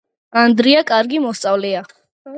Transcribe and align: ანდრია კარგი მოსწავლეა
ანდრია 0.43 0.81
კარგი 0.93 1.23
მოსწავლეა 1.27 1.87